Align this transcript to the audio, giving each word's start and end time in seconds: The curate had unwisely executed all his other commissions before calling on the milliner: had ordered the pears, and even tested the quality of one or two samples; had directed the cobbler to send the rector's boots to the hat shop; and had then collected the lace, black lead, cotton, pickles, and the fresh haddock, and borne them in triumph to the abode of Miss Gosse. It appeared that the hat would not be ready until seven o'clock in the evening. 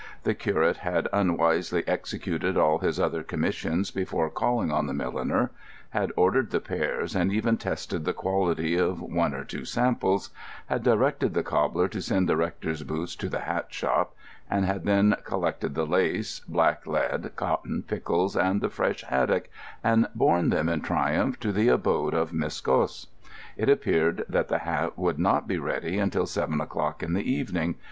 The 0.23 0.33
curate 0.33 0.77
had 0.77 1.07
unwisely 1.13 1.87
executed 1.87 2.57
all 2.57 2.79
his 2.79 2.99
other 2.99 3.21
commissions 3.21 3.91
before 3.91 4.31
calling 4.31 4.71
on 4.71 4.87
the 4.87 4.95
milliner: 4.95 5.51
had 5.91 6.11
ordered 6.17 6.49
the 6.49 6.59
pears, 6.59 7.15
and 7.15 7.31
even 7.31 7.55
tested 7.55 8.03
the 8.03 8.11
quality 8.11 8.75
of 8.77 8.99
one 8.99 9.35
or 9.35 9.43
two 9.43 9.63
samples; 9.63 10.31
had 10.65 10.81
directed 10.81 11.35
the 11.35 11.43
cobbler 11.43 11.87
to 11.89 12.01
send 12.01 12.27
the 12.27 12.35
rector's 12.35 12.81
boots 12.81 13.15
to 13.17 13.29
the 13.29 13.41
hat 13.41 13.71
shop; 13.71 14.15
and 14.49 14.65
had 14.65 14.85
then 14.85 15.15
collected 15.23 15.75
the 15.75 15.85
lace, 15.85 16.39
black 16.49 16.87
lead, 16.87 17.33
cotton, 17.35 17.83
pickles, 17.83 18.35
and 18.35 18.59
the 18.59 18.69
fresh 18.71 19.03
haddock, 19.03 19.51
and 19.83 20.07
borne 20.15 20.49
them 20.49 20.67
in 20.67 20.81
triumph 20.81 21.39
to 21.39 21.51
the 21.51 21.67
abode 21.67 22.15
of 22.15 22.33
Miss 22.33 22.59
Gosse. 22.59 23.05
It 23.55 23.69
appeared 23.69 24.25
that 24.27 24.47
the 24.47 24.57
hat 24.65 24.97
would 24.97 25.19
not 25.19 25.47
be 25.47 25.59
ready 25.59 25.99
until 25.99 26.25
seven 26.25 26.59
o'clock 26.59 27.03
in 27.03 27.13
the 27.13 27.31
evening. 27.31 27.75